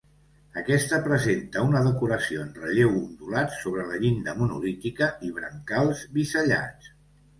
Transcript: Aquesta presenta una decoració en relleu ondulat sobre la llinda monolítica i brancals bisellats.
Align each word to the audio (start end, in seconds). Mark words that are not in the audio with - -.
Aquesta 0.59 0.97
presenta 1.07 1.65
una 1.67 1.81
decoració 1.87 2.41
en 2.45 2.49
relleu 2.63 2.91
ondulat 3.01 3.53
sobre 3.61 3.85
la 3.91 4.01
llinda 4.07 4.35
monolítica 4.41 5.11
i 5.29 5.31
brancals 5.37 6.03
bisellats. 6.17 6.91